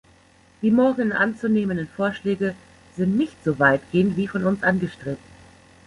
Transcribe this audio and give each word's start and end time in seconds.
Die 0.63 0.71
morgen 0.71 1.11
anzunehmenden 1.11 1.87
Vorschläge 1.87 2.55
sind 2.97 3.15
nicht 3.17 3.35
so 3.45 3.59
weitgehend 3.59 4.17
wie 4.17 4.27
von 4.27 4.45
uns 4.47 4.63
angestrebt. 4.63 5.21